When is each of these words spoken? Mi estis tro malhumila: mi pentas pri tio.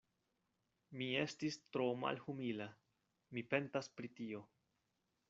Mi 1.01 1.09
estis 1.23 1.57
tro 1.77 1.85
malhumila: 2.05 2.67
mi 3.37 3.45
pentas 3.53 3.91
pri 4.01 4.11
tio. 4.23 4.43